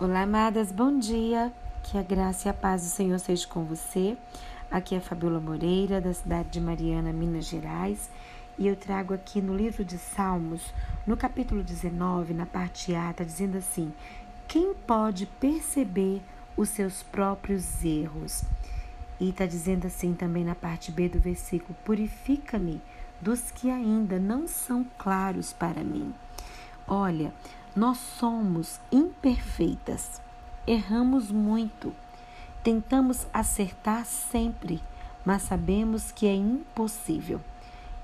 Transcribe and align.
Olá, 0.00 0.22
amadas, 0.22 0.72
bom 0.72 0.98
dia. 0.98 1.52
Que 1.84 1.96
a 1.96 2.02
graça 2.02 2.48
e 2.48 2.50
a 2.50 2.54
paz 2.54 2.82
do 2.82 2.88
Senhor 2.88 3.18
seja 3.20 3.46
com 3.46 3.64
você. 3.64 4.16
Aqui 4.68 4.96
é 4.96 5.00
Fabiola 5.00 5.38
Moreira, 5.38 6.00
da 6.00 6.12
cidade 6.12 6.48
de 6.48 6.60
Mariana, 6.60 7.12
Minas 7.12 7.44
Gerais, 7.44 8.10
e 8.58 8.66
eu 8.66 8.74
trago 8.74 9.14
aqui 9.14 9.40
no 9.40 9.54
livro 9.54 9.84
de 9.84 9.98
Salmos, 9.98 10.74
no 11.06 11.16
capítulo 11.16 11.62
19, 11.62 12.34
na 12.34 12.46
parte 12.46 12.92
A, 12.94 13.12
está 13.12 13.22
dizendo 13.22 13.58
assim: 13.58 13.92
Quem 14.48 14.74
pode 14.74 15.26
perceber 15.26 16.20
os 16.56 16.70
seus 16.70 17.04
próprios 17.04 17.84
erros? 17.84 18.42
E 19.20 19.28
está 19.28 19.46
dizendo 19.46 19.86
assim 19.86 20.14
também 20.14 20.42
na 20.42 20.56
parte 20.56 20.90
B 20.90 21.08
do 21.08 21.20
versículo: 21.20 21.76
Purifica-me 21.84 22.82
dos 23.20 23.52
que 23.52 23.70
ainda 23.70 24.18
não 24.18 24.48
são 24.48 24.84
claros 24.98 25.52
para 25.52 25.84
mim. 25.84 26.12
Olha, 26.88 27.32
nós 27.74 27.96
somos 27.96 28.78
imperfeitas, 28.90 30.20
erramos 30.66 31.30
muito, 31.30 31.94
tentamos 32.62 33.26
acertar 33.32 34.04
sempre, 34.04 34.82
mas 35.24 35.42
sabemos 35.42 36.12
que 36.12 36.26
é 36.26 36.34
impossível, 36.34 37.40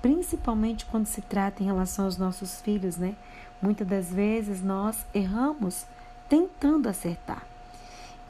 principalmente 0.01 0.87
quando 0.87 1.07
se 1.07 1.21
trata 1.21 1.63
em 1.63 1.67
relação 1.67 2.07
aos 2.07 2.17
nossos 2.17 2.63
filhos, 2.63 2.97
né? 2.97 3.15
Muitas 3.61 3.87
das 3.87 4.11
vezes 4.11 4.63
nós 4.63 5.05
erramos 5.13 5.85
tentando 6.29 6.89
acertar. 6.89 7.45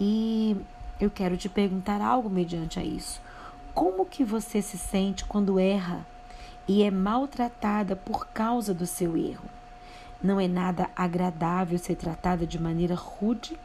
E 0.00 0.56
eu 0.98 1.10
quero 1.10 1.36
te 1.36 1.48
perguntar 1.48 2.00
algo 2.00 2.28
mediante 2.28 2.80
a 2.80 2.84
isso. 2.84 3.20
Como 3.72 4.04
que 4.04 4.24
você 4.24 4.60
se 4.60 4.76
sente 4.76 5.24
quando 5.24 5.60
erra 5.60 6.04
e 6.66 6.82
é 6.82 6.90
maltratada 6.90 7.94
por 7.94 8.26
causa 8.28 8.74
do 8.74 8.86
seu 8.86 9.16
erro? 9.16 9.57
Não 10.22 10.40
é 10.40 10.48
nada 10.48 10.90
agradável 10.96 11.78
ser 11.78 11.94
tratada 11.94 12.46
de 12.46 12.58
maneira 12.58 12.94
rude, 12.94 13.56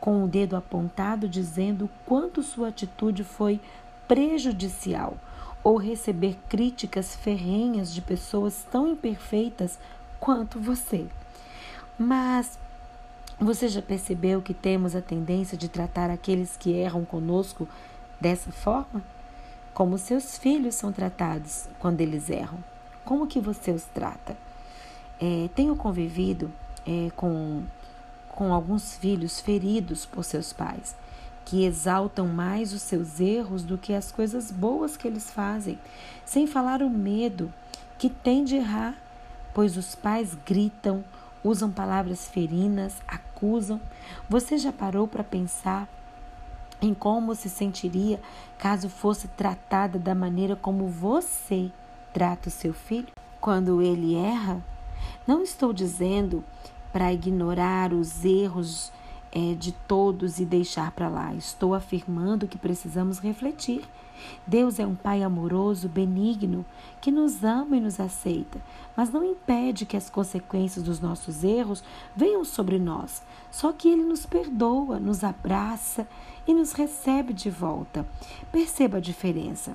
com 0.00 0.24
o 0.24 0.28
dedo 0.28 0.56
apontado 0.56 1.28
dizendo 1.28 1.90
quanto 2.06 2.42
sua 2.42 2.68
atitude 2.68 3.22
foi 3.22 3.60
prejudicial, 4.08 5.16
ou 5.62 5.76
receber 5.76 6.38
críticas 6.48 7.14
ferrenhas 7.14 7.92
de 7.92 8.00
pessoas 8.00 8.66
tão 8.70 8.88
imperfeitas 8.88 9.78
quanto 10.18 10.58
você. 10.58 11.06
Mas 11.98 12.58
você 13.38 13.68
já 13.68 13.82
percebeu 13.82 14.40
que 14.40 14.54
temos 14.54 14.96
a 14.96 15.02
tendência 15.02 15.56
de 15.56 15.68
tratar 15.68 16.10
aqueles 16.10 16.56
que 16.56 16.72
erram 16.72 17.04
conosco 17.04 17.68
dessa 18.18 18.50
forma? 18.50 19.02
Como 19.74 19.98
seus 19.98 20.38
filhos 20.38 20.74
são 20.74 20.92
tratados 20.92 21.68
quando 21.78 22.00
eles 22.00 22.30
erram? 22.30 22.58
Como 23.04 23.26
que 23.26 23.38
você 23.38 23.70
os 23.70 23.84
trata? 23.84 24.36
É, 25.20 25.48
tenho 25.54 25.76
convivido 25.76 26.50
é, 26.86 27.10
com, 27.14 27.62
com 28.28 28.54
alguns 28.54 28.96
filhos 28.96 29.40
feridos 29.40 30.06
por 30.06 30.24
seus 30.24 30.52
pais, 30.52 30.96
que 31.44 31.64
exaltam 31.64 32.26
mais 32.26 32.72
os 32.72 32.82
seus 32.82 33.20
erros 33.20 33.62
do 33.62 33.76
que 33.76 33.92
as 33.92 34.10
coisas 34.10 34.50
boas 34.50 34.96
que 34.96 35.06
eles 35.06 35.30
fazem, 35.30 35.78
sem 36.24 36.46
falar 36.46 36.80
o 36.80 36.88
medo 36.88 37.52
que 37.98 38.08
tem 38.08 38.44
de 38.44 38.56
errar, 38.56 38.96
pois 39.52 39.76
os 39.76 39.94
pais 39.94 40.34
gritam, 40.46 41.04
usam 41.44 41.70
palavras 41.70 42.26
ferinas, 42.26 42.96
acusam. 43.06 43.80
Você 44.28 44.56
já 44.56 44.72
parou 44.72 45.06
para 45.06 45.24
pensar 45.24 45.88
em 46.80 46.94
como 46.94 47.34
se 47.34 47.50
sentiria 47.50 48.18
caso 48.58 48.88
fosse 48.88 49.28
tratada 49.28 49.98
da 49.98 50.14
maneira 50.14 50.56
como 50.56 50.86
você 50.86 51.70
trata 52.12 52.48
o 52.48 52.52
seu 52.52 52.72
filho? 52.72 53.08
Quando 53.40 53.82
ele 53.82 54.14
erra, 54.14 54.62
não 55.26 55.42
estou 55.42 55.72
dizendo 55.72 56.44
para 56.92 57.12
ignorar 57.12 57.92
os 57.92 58.24
erros 58.24 58.92
é, 59.32 59.54
de 59.54 59.72
todos 59.72 60.40
e 60.40 60.44
deixar 60.44 60.90
para 60.90 61.08
lá. 61.08 61.34
Estou 61.34 61.74
afirmando 61.74 62.48
que 62.48 62.58
precisamos 62.58 63.18
refletir. 63.18 63.84
Deus 64.46 64.78
é 64.78 64.86
um 64.86 64.94
Pai 64.94 65.22
amoroso, 65.22 65.88
benigno, 65.88 66.64
que 67.00 67.10
nos 67.10 67.42
ama 67.42 67.76
e 67.76 67.80
nos 67.80 67.98
aceita, 67.98 68.60
mas 68.94 69.10
não 69.10 69.24
impede 69.24 69.86
que 69.86 69.96
as 69.96 70.10
consequências 70.10 70.84
dos 70.84 71.00
nossos 71.00 71.42
erros 71.42 71.82
venham 72.14 72.44
sobre 72.44 72.78
nós. 72.78 73.22
Só 73.50 73.72
que 73.72 73.88
Ele 73.88 74.02
nos 74.02 74.26
perdoa, 74.26 74.98
nos 74.98 75.24
abraça 75.24 76.06
e 76.46 76.52
nos 76.52 76.72
recebe 76.72 77.32
de 77.32 77.48
volta. 77.48 78.06
Perceba 78.52 78.98
a 78.98 79.00
diferença. 79.00 79.74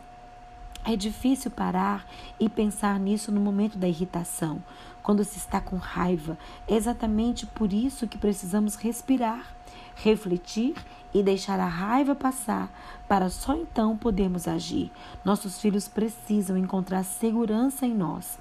É 0.88 0.96
difícil 0.96 1.50
parar 1.50 2.06
e 2.40 2.48
pensar 2.48 3.00
nisso 3.00 3.32
no 3.32 3.42
momento 3.42 3.76
da 3.76 3.88
irritação, 3.88 4.62
quando 5.02 5.24
se 5.24 5.40
está 5.40 5.60
com 5.60 5.78
raiva. 5.78 6.38
É 6.68 6.76
exatamente 6.76 7.48
por 7.48 7.74
isso 7.74 8.08
que 8.08 8.20
precisamos 8.20 8.76
respirar, 8.76 9.52
refletir 9.96 10.76
e 11.12 11.24
deixar 11.24 11.60
a 11.60 11.66
raiva 11.66 12.14
passar, 12.14 12.70
para 13.08 13.32
só 13.32 13.56
então 13.56 13.98
podermos 13.98 14.48
agir. 14.48 14.92
Nossos 15.24 15.60
filhos 15.60 15.88
precisam 15.88 16.56
encontrar 16.56 17.04
segurança 17.04 17.88
em 17.88 17.96
nós, 17.96 18.38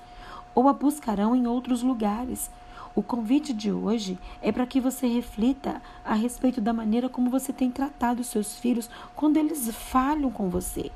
ou 0.55 0.69
a 0.69 0.75
buscarão 0.75 1.35
em 1.35 1.47
outros 1.47 1.83
lugares. 1.83 2.51
O 2.95 3.03
convite 3.03 3.55
de 3.55 3.73
hoje 3.73 4.19
é 4.43 4.53
para 4.53 4.67
que 4.67 4.83
você 4.83 5.07
reflita 5.07 5.81
a 6.05 6.13
respeito 6.13 6.61
da 6.61 6.75
maneira 6.75 7.09
como 7.09 7.31
você 7.31 7.55
tem 7.55 7.71
tratado 7.71 8.23
seus 8.23 8.59
filhos 8.59 8.91
quando 9.17 9.39
eles 9.39 9.67
falham 9.75 10.31
com 10.31 10.51
você. 10.51 10.93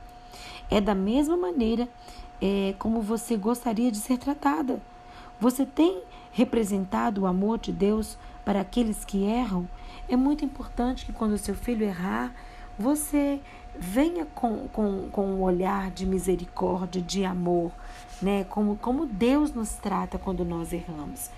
É 0.71 0.81
da 0.81 0.95
mesma 0.95 1.37
maneira 1.37 1.89
é, 2.41 2.75
como 2.79 3.01
você 3.01 3.37
gostaria 3.37 3.91
de 3.91 3.99
ser 3.99 4.19
tratada. 4.19 4.81
Você 5.41 5.65
tem 5.65 6.03
representado 6.33 7.23
o 7.23 7.27
amor 7.27 7.59
de 7.59 7.73
Deus 7.73 8.19
para 8.45 8.61
aqueles 8.61 9.05
que 9.05 9.25
erram? 9.25 9.69
É 10.09 10.17
muito 10.17 10.45
importante 10.45 11.05
que 11.05 11.13
quando 11.13 11.39
seu 11.39 11.55
filho 11.55 11.85
errar, 11.85 12.33
você 12.79 13.41
venha 13.79 14.27
com, 14.35 14.69
com, 14.69 15.09
com 15.11 15.27
um 15.27 15.43
olhar 15.43 15.91
de 15.91 16.07
misericórdia, 16.07 17.01
de 17.01 17.25
amor, 17.25 17.73
né? 18.21 18.45
Como, 18.45 18.77
como 18.77 19.07
Deus 19.07 19.53
nos 19.53 19.75
trata 19.75 20.19
quando 20.19 20.45
nós 20.45 20.73
erramos. 20.73 21.31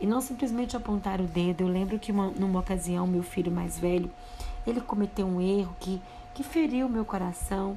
E 0.00 0.06
não 0.06 0.20
simplesmente 0.20 0.76
apontar 0.76 1.20
o 1.20 1.24
dedo. 1.24 1.62
Eu 1.62 1.68
lembro 1.68 1.98
que 1.98 2.12
uma, 2.12 2.30
numa 2.30 2.60
ocasião, 2.60 3.06
meu 3.06 3.22
filho 3.22 3.50
mais 3.50 3.78
velho, 3.78 4.10
ele 4.66 4.80
cometeu 4.80 5.26
um 5.26 5.40
erro 5.40 5.74
que, 5.78 6.00
que 6.32 6.42
feriu 6.42 6.88
meu 6.88 7.04
coração. 7.04 7.76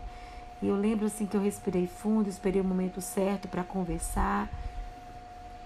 E 0.64 0.68
eu 0.70 0.78
lembro 0.78 1.06
assim 1.06 1.26
que 1.26 1.36
eu 1.36 1.42
respirei 1.42 1.86
fundo, 1.86 2.30
esperei 2.30 2.62
o 2.62 2.64
momento 2.64 3.02
certo 3.02 3.50
para 3.50 3.66
conversar, 3.66 4.48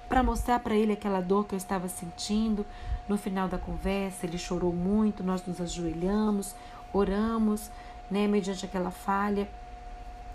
para 0.09 0.23
mostrar 0.23 0.59
para 0.59 0.75
ele 0.75 0.91
aquela 0.91 1.21
dor 1.21 1.45
que 1.45 1.53
eu 1.53 1.57
estava 1.57 1.87
sentindo. 1.87 2.65
No 3.07 3.15
final 3.15 3.47
da 3.47 3.59
conversa, 3.59 4.25
ele 4.25 4.39
chorou 4.39 4.73
muito, 4.73 5.23
nós 5.23 5.45
nos 5.45 5.61
ajoelhamos, 5.61 6.55
oramos, 6.91 7.69
né, 8.09 8.27
mediante 8.27 8.65
aquela 8.65 8.89
falha. 8.89 9.47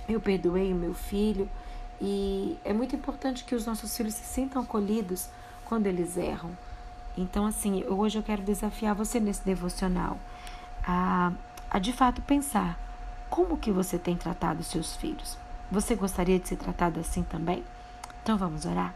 Eu 0.09 0.21
perdoei 0.21 0.73
o 0.73 0.77
meu 0.77 0.95
filho 0.95 1.51
e 2.01 2.57
é 2.65 2.73
muito 2.73 2.95
importante 2.95 3.43
que 3.43 3.57
os 3.57 3.67
nossos 3.67 3.97
filhos 3.97 4.15
se 4.15 4.25
sintam 4.25 4.63
acolhidos 4.63 5.29
quando 5.65 5.89
eles 5.89 6.17
erram. 6.17 6.57
Então, 7.19 7.47
assim, 7.47 7.83
hoje 7.89 8.17
eu 8.17 8.23
quero 8.23 8.43
desafiar 8.43 8.95
você 8.95 9.19
nesse 9.19 9.45
devocional 9.45 10.17
a, 10.87 11.33
a 11.69 11.81
de 11.81 11.93
fato 11.93 12.23
pensar 12.23 12.79
como 13.33 13.57
que 13.57 13.73
você 13.73 13.99
tem 13.99 14.15
tratado 14.15 14.63
seus 14.63 14.95
filhos? 14.95 15.39
Você 15.71 15.95
gostaria 15.95 16.39
de 16.39 16.47
ser 16.47 16.57
tratado 16.57 17.01
assim 17.01 17.23
também? 17.23 17.65
Então 18.23 18.37
vamos 18.37 18.67
orar? 18.67 18.95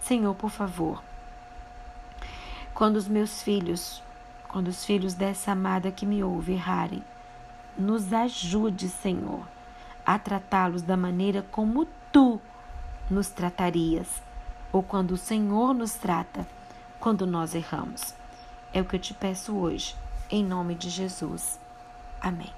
Senhor, 0.00 0.34
por 0.34 0.48
favor, 0.48 1.02
quando 2.72 2.96
os 2.96 3.06
meus 3.06 3.42
filhos, 3.42 4.02
quando 4.48 4.68
os 4.68 4.86
filhos 4.86 5.12
dessa 5.12 5.52
amada 5.52 5.92
que 5.92 6.06
me 6.06 6.24
ouve 6.24 6.54
errarem, 6.54 7.04
nos 7.76 8.10
ajude, 8.10 8.88
Senhor, 8.88 9.46
a 10.06 10.18
tratá-los 10.18 10.80
da 10.80 10.96
maneira 10.96 11.44
como 11.50 11.86
tu 12.10 12.40
nos 13.10 13.28
tratarias, 13.28 14.22
ou 14.72 14.82
quando 14.82 15.10
o 15.10 15.18
Senhor 15.18 15.74
nos 15.74 15.92
trata 15.92 16.48
quando 16.98 17.26
nós 17.26 17.54
erramos. 17.54 18.14
É 18.72 18.80
o 18.80 18.84
que 18.86 18.96
eu 18.96 19.00
te 19.00 19.12
peço 19.12 19.54
hoje, 19.54 19.94
em 20.30 20.42
nome 20.42 20.74
de 20.74 20.88
Jesus. 20.88 21.60
Amém. 22.18 22.57